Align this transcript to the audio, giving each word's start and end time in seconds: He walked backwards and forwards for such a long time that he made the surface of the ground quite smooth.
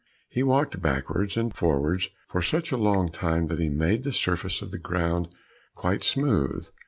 He 0.31 0.41
walked 0.41 0.81
backwards 0.81 1.37
and 1.37 1.55
forwards 1.55 2.09
for 2.29 2.41
such 2.41 2.71
a 2.71 2.75
long 2.75 3.11
time 3.11 3.45
that 3.49 3.59
he 3.59 3.69
made 3.69 4.01
the 4.01 4.11
surface 4.11 4.59
of 4.63 4.71
the 4.71 4.79
ground 4.79 5.27
quite 5.75 6.03
smooth. 6.03 6.65